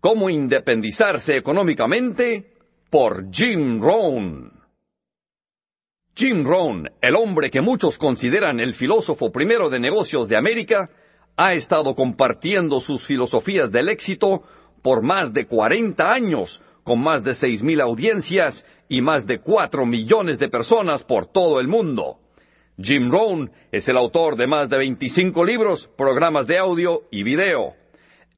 [0.00, 2.52] Cómo independizarse económicamente
[2.88, 4.52] por Jim Rohn.
[6.14, 10.88] Jim Rohn, el hombre que muchos consideran el filósofo primero de negocios de América,
[11.36, 14.44] ha estado compartiendo sus filosofías del éxito
[14.82, 20.38] por más de 40 años, con más de 6.000 audiencias y más de 4 millones
[20.38, 22.20] de personas por todo el mundo.
[22.80, 27.74] Jim Rohn es el autor de más de 25 libros, programas de audio y video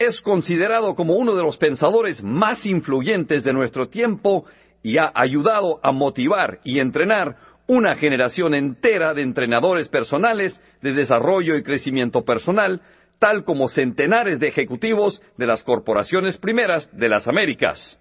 [0.01, 4.47] es considerado como uno de los pensadores más influyentes de nuestro tiempo
[4.83, 11.55] y ha ayudado a motivar y entrenar una generación entera de entrenadores personales de desarrollo
[11.55, 12.80] y crecimiento personal,
[13.19, 18.01] tal como centenares de ejecutivos de las corporaciones primeras de las Américas.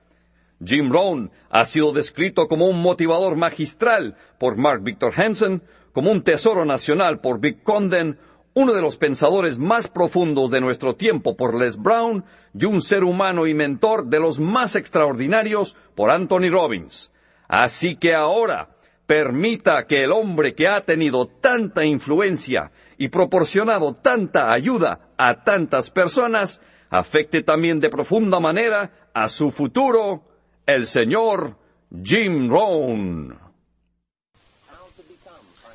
[0.64, 6.24] Jim Rohn ha sido descrito como un motivador magistral por Mark Victor Hansen, como un
[6.24, 8.18] tesoro nacional por Vic Condon,
[8.54, 13.04] uno de los pensadores más profundos de nuestro tiempo por Les Brown y un ser
[13.04, 17.12] humano y mentor de los más extraordinarios por Anthony Robbins.
[17.48, 18.70] Así que ahora
[19.06, 25.90] permita que el hombre que ha tenido tanta influencia y proporcionado tanta ayuda a tantas
[25.90, 30.24] personas afecte también de profunda manera a su futuro,
[30.66, 31.58] el señor
[32.04, 33.38] Jim Rohn.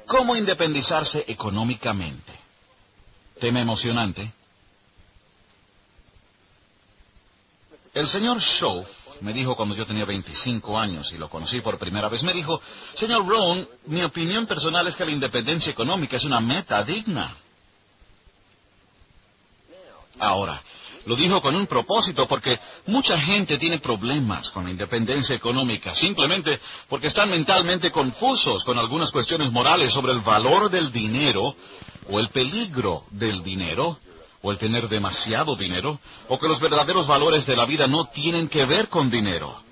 [0.07, 2.34] ¿Cómo independizarse económicamente?
[3.39, 4.33] Tema emocionante.
[7.93, 8.85] El señor Shaw
[9.21, 12.61] me dijo cuando yo tenía 25 años y lo conocí por primera vez, me dijo,
[12.95, 17.37] señor Rohn, mi opinión personal es que la independencia económica es una meta digna.
[20.19, 20.63] Ahora,
[21.07, 26.61] lo dijo con un propósito porque mucha gente tiene problemas con la independencia económica, simplemente
[26.89, 31.55] porque están mentalmente confusos con algunas cuestiones morales sobre el valor del dinero
[32.11, 33.99] o el peligro del dinero,
[34.43, 38.49] o el tener demasiado dinero, o que los verdaderos valores de la vida no tienen
[38.49, 39.63] que ver con dinero.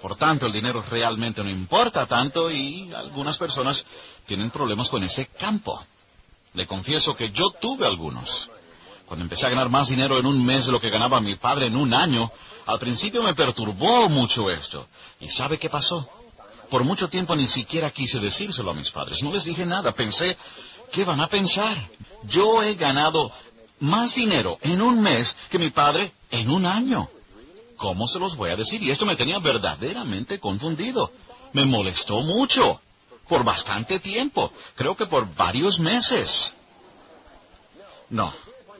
[0.00, 3.84] Por tanto, el dinero realmente no importa tanto y algunas personas
[4.26, 5.84] tienen problemas con ese campo.
[6.54, 8.50] Le confieso que yo tuve algunos.
[9.08, 11.66] Cuando empecé a ganar más dinero en un mes de lo que ganaba mi padre
[11.66, 12.30] en un año,
[12.66, 14.86] al principio me perturbó mucho esto.
[15.18, 16.08] ¿Y sabe qué pasó?
[16.68, 19.22] Por mucho tiempo ni siquiera quise decírselo a mis padres.
[19.22, 19.92] No les dije nada.
[19.92, 20.36] Pensé,
[20.90, 21.90] ¿Qué van a pensar?
[22.24, 23.30] Yo he ganado
[23.80, 27.08] más dinero en un mes que mi padre en un año.
[27.76, 28.82] ¿Cómo se los voy a decir?
[28.82, 31.12] Y esto me tenía verdaderamente confundido.
[31.52, 32.80] Me molestó mucho.
[33.28, 34.52] Por bastante tiempo.
[34.74, 36.54] Creo que por varios meses.
[38.08, 38.32] No.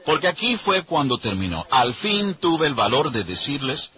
[0.09, 1.67] Porque aquí fue cuando terminó.
[1.69, 3.91] Al fin tuve el valor de decirles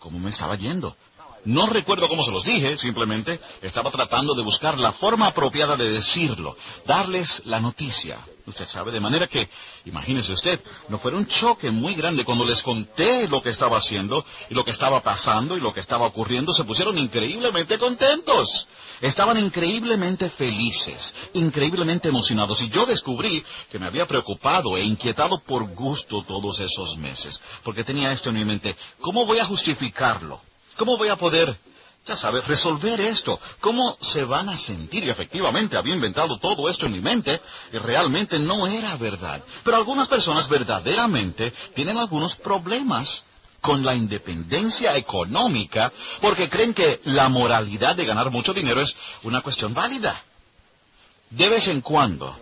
[0.00, 0.96] cómo me estaba yendo.
[1.44, 5.90] No recuerdo cómo se los dije, simplemente estaba tratando de buscar la forma apropiada de
[5.90, 6.56] decirlo,
[6.86, 8.18] darles la noticia.
[8.46, 9.48] Usted sabe, de manera que,
[9.86, 14.24] imagínese usted, no fue un choque muy grande cuando les conté lo que estaba haciendo
[14.50, 18.66] y lo que estaba pasando y lo que estaba ocurriendo, se pusieron increíblemente contentos.
[19.00, 25.66] Estaban increíblemente felices, increíblemente emocionados y yo descubrí que me había preocupado e inquietado por
[25.74, 30.42] gusto todos esos meses, porque tenía esto en mi mente, ¿cómo voy a justificarlo?
[30.80, 31.54] ¿Cómo voy a poder,
[32.06, 33.38] ya sabes, resolver esto?
[33.60, 35.04] ¿Cómo se van a sentir?
[35.04, 37.38] Y efectivamente había inventado todo esto en mi mente
[37.70, 39.44] y realmente no era verdad.
[39.62, 43.24] Pero algunas personas verdaderamente tienen algunos problemas
[43.60, 45.92] con la independencia económica
[46.22, 50.24] porque creen que la moralidad de ganar mucho dinero es una cuestión válida.
[51.28, 52.34] De vez en cuando,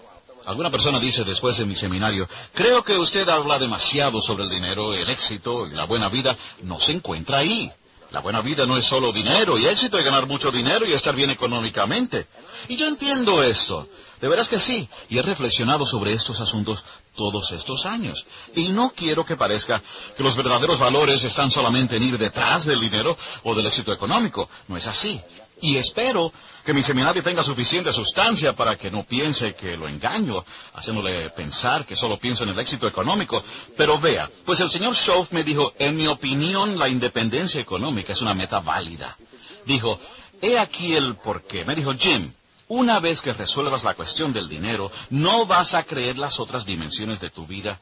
[0.46, 4.94] alguna persona dice después de mi seminario, creo que usted habla demasiado sobre el dinero,
[4.94, 7.72] el éxito y la buena vida, no se encuentra ahí.
[8.10, 11.14] La buena vida no es solo dinero y éxito y ganar mucho dinero y estar
[11.14, 12.26] bien económicamente.
[12.68, 13.86] Y yo entiendo esto.
[14.20, 14.88] De veras que sí.
[15.10, 18.24] Y he reflexionado sobre estos asuntos todos estos años.
[18.54, 19.82] Y no quiero que parezca
[20.16, 24.48] que los verdaderos valores están solamente en ir detrás del dinero o del éxito económico.
[24.68, 25.20] No es así.
[25.60, 26.32] Y espero
[26.64, 31.84] que mi seminario tenga suficiente sustancia para que no piense que lo engaño, haciéndole pensar
[31.86, 33.42] que solo pienso en el éxito económico.
[33.76, 38.22] Pero vea, pues el señor Schoff me dijo, en mi opinión, la independencia económica es
[38.22, 39.16] una meta válida.
[39.64, 40.00] Dijo,
[40.40, 41.64] he aquí el porqué.
[41.64, 42.32] Me dijo, Jim,
[42.68, 47.20] una vez que resuelvas la cuestión del dinero, no vas a creer las otras dimensiones
[47.20, 47.80] de tu vida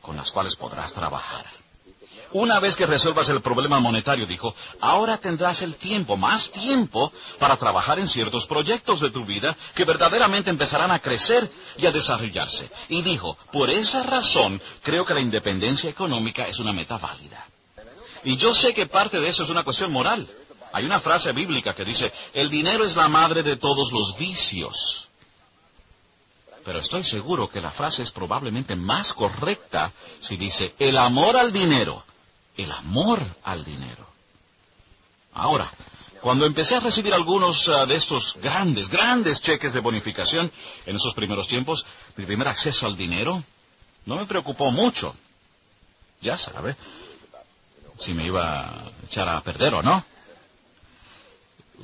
[0.00, 1.44] con las cuales podrás trabajar.
[2.32, 7.56] Una vez que resuelvas el problema monetario, dijo, ahora tendrás el tiempo, más tiempo, para
[7.56, 12.70] trabajar en ciertos proyectos de tu vida que verdaderamente empezarán a crecer y a desarrollarse.
[12.88, 17.46] Y dijo, por esa razón creo que la independencia económica es una meta válida.
[18.24, 20.28] Y yo sé que parte de eso es una cuestión moral.
[20.72, 25.08] Hay una frase bíblica que dice, el dinero es la madre de todos los vicios.
[26.62, 31.50] Pero estoy seguro que la frase es probablemente más correcta si dice, el amor al
[31.50, 32.04] dinero
[32.58, 34.06] el amor al dinero.
[35.32, 35.70] Ahora,
[36.20, 40.52] cuando empecé a recibir algunos ah, de estos grandes, grandes cheques de bonificación
[40.84, 43.42] en esos primeros tiempos, mi primer acceso al dinero
[44.04, 45.14] no me preocupó mucho.
[46.20, 46.76] Ya sabe,
[47.96, 50.04] si me iba a echar a perder o no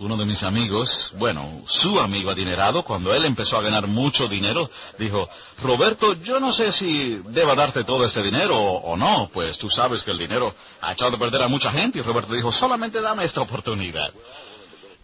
[0.01, 4.71] uno de mis amigos, bueno, su amigo adinerado, cuando él empezó a ganar mucho dinero,
[4.99, 5.29] dijo,
[5.63, 10.03] Roberto, yo no sé si deba darte todo este dinero o, no, pues tú sabes
[10.03, 11.99] que el dinero ha echado a perder a mucha gente.
[11.99, 14.13] Y Roberto dijo, solamente dame esta oportunidad.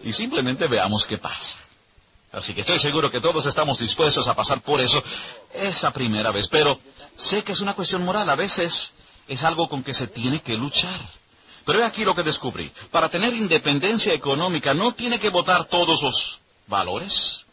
[0.03, 1.59] Y simplemente veamos qué pasa.
[2.33, 5.03] Así que estoy seguro que todos estamos dispuestos a pasar por eso
[5.53, 6.49] esa primera vez.
[6.49, 6.81] Pero
[7.17, 8.29] sé que es una cuestión moral.
[8.31, 8.93] A veces
[9.29, 11.01] es algo con que se tiene que luchar.
[11.65, 12.73] Pero he aquí lo que descubrí.
[12.91, 17.45] Para tener independencia económica no tiene que votar todos los valores.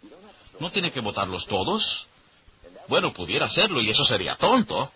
[0.60, 2.08] No tiene que votarlos todos.
[2.88, 4.92] Bueno, pudiera hacerlo y eso sería tonto.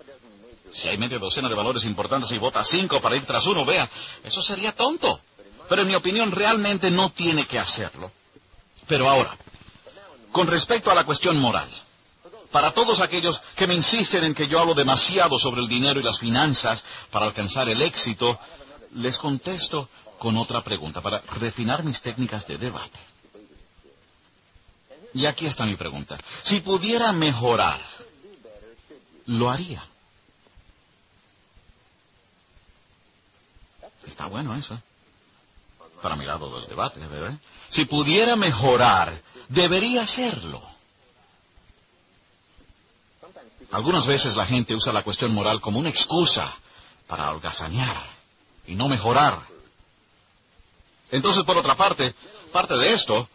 [0.72, 3.90] Si hay media docena de valores importantes y vota cinco para ir tras uno, vea,
[4.24, 5.20] eso sería tonto.
[5.68, 8.12] Pero en mi opinión realmente no tiene que hacerlo.
[8.88, 9.36] Pero ahora,
[10.32, 11.70] con respecto a la cuestión moral,
[12.52, 16.04] para todos aquellos que me insisten en que yo hablo demasiado sobre el dinero y
[16.04, 18.40] las finanzas para alcanzar el éxito,
[18.96, 19.90] les contesto
[20.20, 23.00] con otra pregunta para refinar mis técnicas de debate.
[25.14, 26.18] Y aquí está mi pregunta.
[26.42, 27.82] Si pudiera mejorar,
[29.26, 29.84] lo haría.
[34.08, 34.80] Está bueno eso.
[36.02, 37.34] Para mi lado del debate, ¿verdad?
[37.70, 40.62] Si pudiera mejorar, debería hacerlo.
[43.72, 46.54] Algunas veces la gente usa la cuestión moral como una excusa
[47.08, 48.11] para holgazanear
[48.72, 49.38] y no mejorar.
[51.12, 52.16] Entonces, por otra parte,
[52.54, 53.28] parte de esto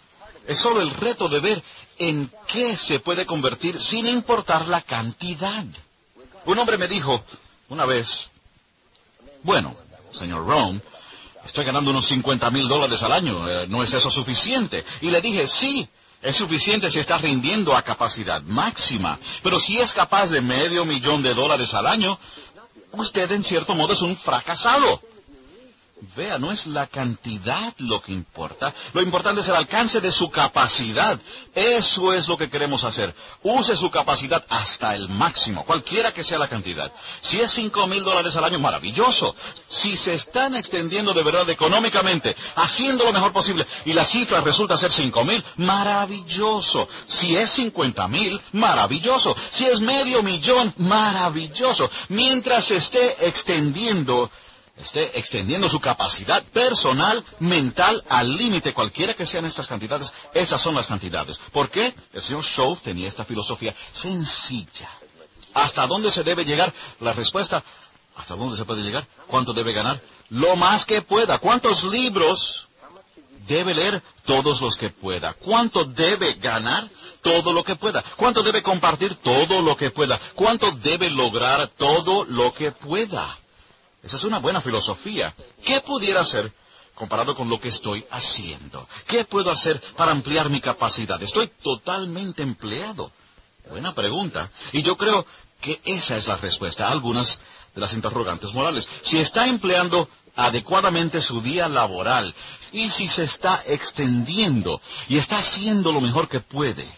[0.46, 1.62] es solo el reto de ver
[1.98, 5.64] en qué se puede convertir sin importar la cantidad.
[6.46, 7.22] Un hombre me dijo
[7.68, 8.30] una vez,
[9.42, 9.76] bueno,
[10.10, 10.80] señor Rome,
[11.44, 14.84] estoy ganando unos 50 mil dólares al año, eh, ¿no es eso suficiente?
[15.02, 15.86] Y le dije, sí,
[16.22, 21.22] es suficiente si está rindiendo a capacidad máxima, pero si es capaz de medio millón
[21.22, 22.18] de dólares al año,
[22.92, 25.02] usted en cierto modo es un fracasado.
[26.14, 28.74] Vea, no es la cantidad lo que importa.
[28.92, 31.18] Lo importante es el alcance de su capacidad.
[31.54, 33.14] Eso es lo que queremos hacer.
[33.42, 36.92] Use su capacidad hasta el máximo, cualquiera que sea la cantidad.
[37.22, 39.34] Si es cinco mil dólares al año, maravilloso.
[39.68, 44.76] Si se están extendiendo de verdad económicamente, haciendo lo mejor posible, y la cifra resulta
[44.76, 46.90] ser cinco mil, maravilloso.
[47.06, 49.34] Si es cincuenta mil, maravilloso.
[49.50, 51.90] Si es medio millón, maravilloso.
[52.10, 54.30] Mientras se esté extendiendo
[54.76, 60.74] esté extendiendo su capacidad personal, mental, al límite, cualquiera que sean estas cantidades, esas son
[60.74, 61.38] las cantidades.
[61.52, 61.94] ¿Por qué?
[62.12, 64.88] El señor Shaw tenía esta filosofía sencilla.
[65.54, 66.72] ¿Hasta dónde se debe llegar?
[67.00, 67.64] La respuesta,
[68.16, 69.06] ¿hasta dónde se puede llegar?
[69.26, 70.02] ¿Cuánto debe ganar?
[70.28, 71.38] Lo más que pueda.
[71.38, 72.66] ¿Cuántos libros
[73.46, 74.02] debe leer?
[74.26, 75.32] Todos los que pueda.
[75.32, 76.90] ¿Cuánto debe ganar?
[77.22, 78.04] Todo lo que pueda.
[78.16, 79.14] ¿Cuánto debe compartir?
[79.16, 80.20] Todo lo que pueda.
[80.34, 81.68] ¿Cuánto debe lograr?
[81.68, 83.38] Todo lo que pueda.
[84.06, 85.34] Esa es una buena filosofía.
[85.64, 86.52] ¿Qué pudiera hacer
[86.94, 88.88] comparado con lo que estoy haciendo?
[89.04, 91.20] ¿Qué puedo hacer para ampliar mi capacidad?
[91.20, 93.10] Estoy totalmente empleado.
[93.68, 94.48] Buena pregunta.
[94.72, 95.26] Y yo creo
[95.60, 97.40] que esa es la respuesta a algunas
[97.74, 98.88] de las interrogantes morales.
[99.02, 102.32] Si está empleando adecuadamente su día laboral
[102.70, 106.88] y si se está extendiendo y está haciendo lo mejor que puede,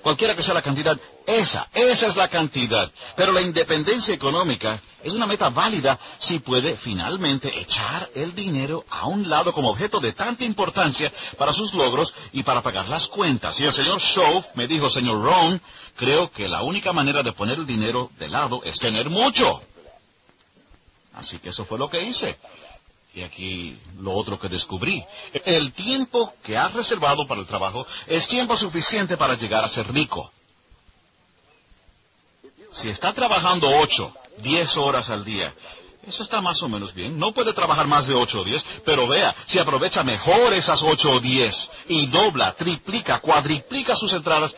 [0.00, 2.90] cualquiera que sea la cantidad, esa, esa es la cantidad.
[3.16, 9.06] Pero la independencia económica es una meta válida si puede finalmente echar el dinero a
[9.06, 13.58] un lado como objeto de tanta importancia para sus logros y para pagar las cuentas.
[13.60, 15.60] Y el señor Shaw me dijo, señor Ron,
[15.96, 19.62] creo que la única manera de poner el dinero de lado es tener mucho.
[21.14, 22.38] Así que eso fue lo que hice.
[23.14, 25.04] Y aquí lo otro que descubrí.
[25.44, 29.92] El tiempo que has reservado para el trabajo es tiempo suficiente para llegar a ser
[29.92, 30.32] rico.
[32.72, 35.54] Si está trabajando ocho, diez horas al día,
[36.06, 37.18] eso está más o menos bien.
[37.18, 41.12] No puede trabajar más de ocho o diez, pero vea, si aprovecha mejor esas ocho
[41.12, 44.56] o diez y dobla, triplica, cuadriplica sus entradas,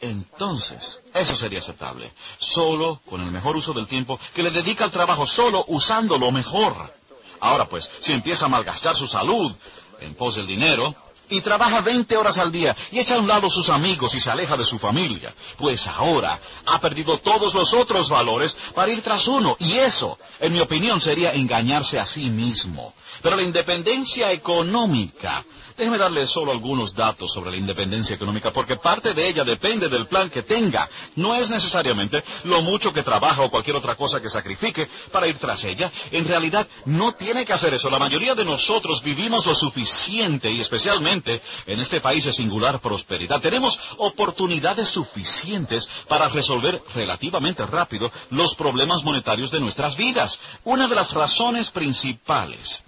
[0.00, 2.12] entonces eso sería aceptable.
[2.38, 6.94] Solo con el mejor uso del tiempo que le dedica al trabajo, solo usándolo mejor.
[7.40, 9.52] Ahora pues, si empieza a malgastar su salud
[10.00, 10.94] en pos del dinero,
[11.30, 14.30] y trabaja 20 horas al día y echa a un lado sus amigos y se
[14.30, 19.26] aleja de su familia, pues ahora ha perdido todos los otros valores para ir tras
[19.28, 19.56] uno.
[19.58, 22.94] Y eso, en mi opinión, sería engañarse a sí mismo.
[23.22, 25.44] Pero la independencia económica
[25.76, 30.06] Déjeme darle solo algunos datos sobre la independencia económica, porque parte de ella depende del
[30.06, 30.88] plan que tenga.
[31.16, 35.38] No es necesariamente lo mucho que trabaja o cualquier otra cosa que sacrifique para ir
[35.38, 35.90] tras ella.
[36.10, 37.90] En realidad, no tiene que hacer eso.
[37.90, 43.40] La mayoría de nosotros vivimos lo suficiente y especialmente en este país de singular prosperidad.
[43.40, 50.40] Tenemos oportunidades suficientes para resolver relativamente rápido los problemas monetarios de nuestras vidas.
[50.64, 52.84] Una de las razones principales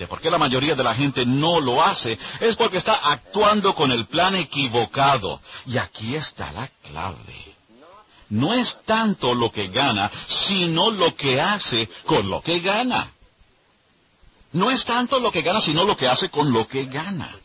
[0.00, 3.74] de por qué la mayoría de la gente no lo hace es porque está actuando
[3.74, 5.42] con el plan equivocado.
[5.66, 7.54] Y aquí está la clave.
[8.30, 13.12] No es tanto lo que gana, sino lo que hace con lo que gana.
[14.52, 17.36] No es tanto lo que gana, sino lo que hace con lo que gana.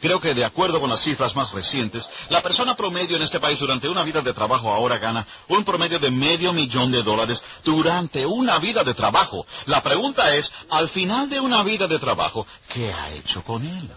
[0.00, 3.58] Creo que de acuerdo con las cifras más recientes, la persona promedio en este país
[3.58, 8.24] durante una vida de trabajo ahora gana un promedio de medio millón de dólares durante
[8.24, 9.46] una vida de trabajo.
[9.66, 13.90] La pregunta es, al final de una vida de trabajo, ¿qué ha hecho con él?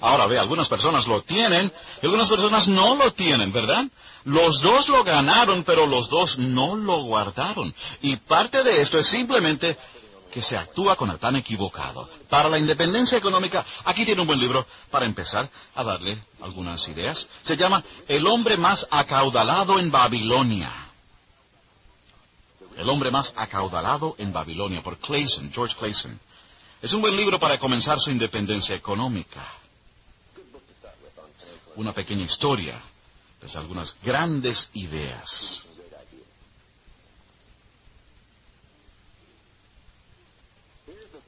[0.00, 1.72] Ahora ve, algunas personas lo tienen
[2.02, 3.86] y algunas personas no lo tienen, ¿verdad?
[4.24, 7.74] Los dos lo ganaron, pero los dos no lo guardaron.
[8.02, 9.78] Y parte de esto es simplemente
[10.36, 12.10] que se actúa con el tan equivocado.
[12.28, 17.26] Para la independencia económica, aquí tiene un buen libro para empezar a darle algunas ideas.
[17.40, 20.90] Se llama El hombre más acaudalado en Babilonia.
[22.76, 26.20] El hombre más acaudalado en Babilonia, por Clayson, George Clayson.
[26.82, 29.42] Es un buen libro para comenzar su independencia económica.
[31.76, 32.78] Una pequeña historia,
[33.40, 35.62] pues algunas grandes ideas.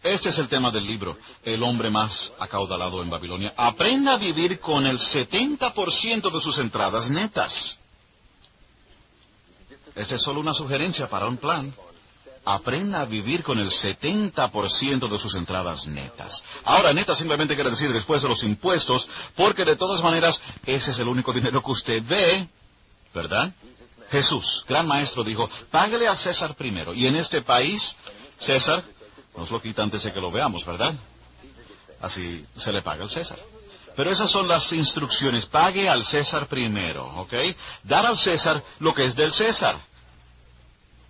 [0.08, 3.52] Este es el tema del libro, el hombre más acaudalado en Babilonia.
[3.54, 7.78] Aprenda a vivir con el 70% de sus entradas netas.
[9.94, 11.74] Esta es solo una sugerencia para un plan.
[12.46, 16.42] Aprenda a vivir con el 70% de sus entradas netas.
[16.64, 20.98] Ahora, netas simplemente quiere decir después de los impuestos, porque de todas maneras ese es
[21.00, 22.48] el único dinero que usted ve,
[23.12, 23.52] ¿verdad?
[24.10, 26.94] Jesús, gran maestro, dijo, págale a César primero.
[26.94, 27.94] Y en este país,
[28.38, 28.82] César
[29.38, 30.94] nos lo quita antes de que lo veamos, ¿verdad?
[32.00, 33.38] Así se le paga al César.
[33.94, 35.46] Pero esas son las instrucciones.
[35.46, 37.34] Pague al César primero, ¿ok?
[37.84, 39.80] Dar al César lo que es del César.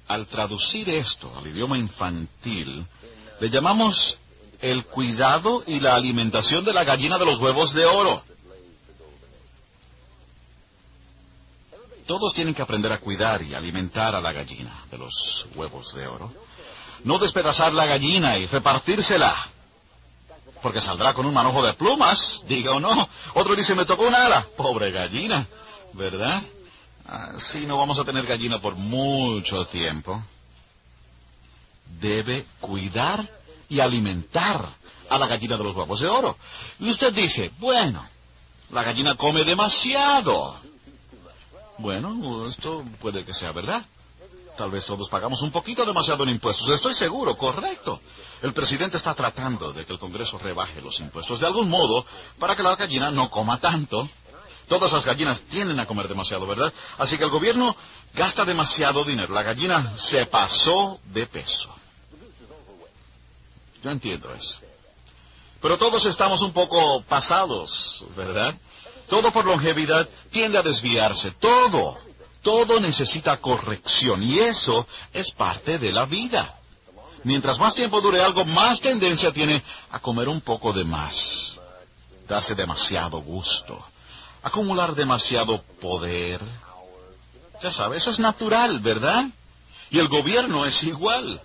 [0.09, 2.87] Al traducir esto al idioma infantil,
[3.41, 4.19] le llamamos
[4.61, 8.23] el cuidado y la alimentación de la gallina de los huevos de oro.
[12.07, 16.07] Todos tienen que aprender a cuidar y alimentar a la gallina de los huevos de
[16.07, 16.33] oro
[17.05, 19.35] no despedazar la gallina y repartírsela.
[20.63, 23.09] Porque saldrá con un manojo de plumas, diga o no.
[23.35, 24.47] Otro dice, me tocó una ala.
[24.57, 25.47] Pobre gallina,
[25.93, 26.43] ¿verdad?
[27.07, 30.23] Así no vamos a tener gallina por mucho tiempo.
[32.01, 33.31] Debe cuidar
[33.69, 34.69] y alimentar
[35.09, 36.37] a la gallina de los huevos de oro.
[36.81, 38.05] Y usted dice, bueno,
[38.71, 40.57] la gallina come demasiado.
[41.79, 43.87] Bueno, esto puede que sea verdad.
[44.59, 46.69] Tal vez todos pagamos un poquito demasiado en impuestos.
[46.71, 48.01] Estoy seguro, correcto.
[48.43, 52.05] El presidente está tratando de que el Congreso rebaje los impuestos de algún modo
[52.41, 54.11] para que la gallina no coma tanto.
[54.67, 56.73] Todas las gallinas tienden a comer demasiado, ¿verdad?
[56.99, 57.77] Así que el gobierno
[58.15, 59.33] gasta demasiado dinero.
[59.33, 61.71] La gallina se pasó de peso.
[63.85, 64.59] Yo entiendo eso.
[65.63, 68.57] Pero todos estamos un poco pasados, ¿verdad?
[69.09, 71.31] Todo por longevidad tiende a desviarse.
[71.31, 72.08] Todo.
[72.49, 76.55] Todo necesita corrección y eso es parte de la vida.
[77.23, 81.59] Mientras más tiempo dure algo, más tendencia tiene a comer un poco de más,
[82.27, 83.85] darse demasiado gusto,
[84.43, 86.41] acumular demasiado poder.
[87.63, 89.27] Ya sabe, eso es natural, ¿verdad?
[89.91, 91.43] Y el gobierno es igual,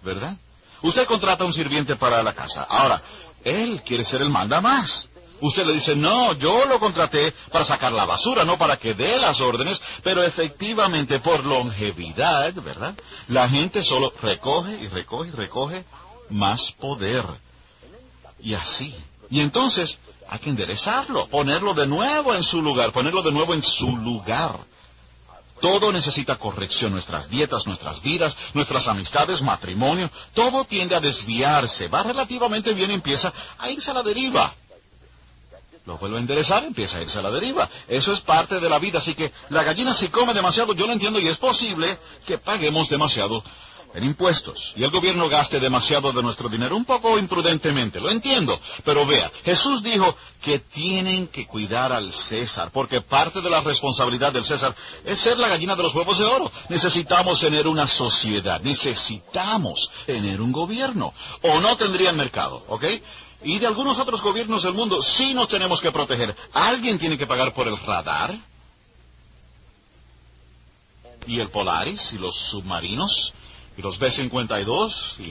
[0.00, 0.34] ¿verdad?
[0.80, 2.62] Usted contrata a un sirviente para la casa.
[2.70, 3.02] Ahora,
[3.44, 5.10] él quiere ser el manda más.
[5.42, 9.18] Usted le dice, no, yo lo contraté para sacar la basura, no para que dé
[9.18, 12.94] las órdenes, pero efectivamente por longevidad, ¿verdad?
[13.26, 15.84] La gente solo recoge y recoge y recoge
[16.30, 17.24] más poder.
[18.40, 18.94] Y así.
[19.30, 23.64] Y entonces hay que enderezarlo, ponerlo de nuevo en su lugar, ponerlo de nuevo en
[23.64, 24.60] su lugar.
[25.60, 32.04] Todo necesita corrección, nuestras dietas, nuestras vidas, nuestras amistades, matrimonio, todo tiende a desviarse, va
[32.04, 34.54] relativamente bien y empieza a irse a la deriva
[35.84, 37.68] lo vuelve a enderezar, empieza a irse a la deriva.
[37.88, 40.92] Eso es parte de la vida, así que la gallina si come demasiado, yo lo
[40.92, 43.42] entiendo y es posible que paguemos demasiado
[43.94, 48.58] en impuestos y el gobierno gaste demasiado de nuestro dinero, un poco imprudentemente, lo entiendo.
[48.84, 54.32] Pero vea, Jesús dijo que tienen que cuidar al César, porque parte de la responsabilidad
[54.32, 54.74] del César
[55.04, 56.50] es ser la gallina de los huevos de oro.
[56.68, 61.12] Necesitamos tener una sociedad, necesitamos tener un gobierno,
[61.42, 62.84] o no tendrían mercado, ¿ok?
[63.44, 66.34] Y de algunos otros gobiernos del mundo, sí nos tenemos que proteger.
[66.52, 68.38] ¿Alguien tiene que pagar por el radar?
[71.26, 72.12] ¿Y el Polaris?
[72.12, 73.34] ¿Y los submarinos?
[73.76, 75.20] ¿Y los B-52?
[75.20, 75.30] ¿Y